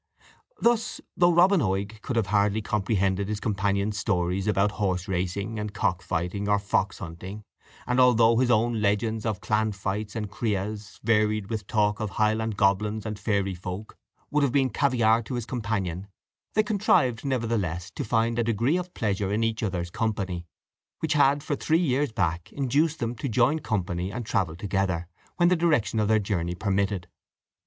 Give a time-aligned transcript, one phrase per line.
[0.59, 1.59] Thus, though Robin
[2.01, 6.97] could hardly have comprehended his companion's stories about horse racing, and cock fighting, or fox
[6.97, 7.43] hunting,
[7.85, 12.57] and although his own legends of clan fights and creaghs, varied with talk of Highland
[12.57, 13.95] goblins and fairy folk,
[14.31, 16.07] would have been caviare to his companion,
[16.55, 20.47] they contrived nevertheless to find a degree of pleasure in each other's company,
[20.97, 25.07] which had for three years back induced them to join company and travel together,
[25.37, 27.07] when the direction of their journey permitted.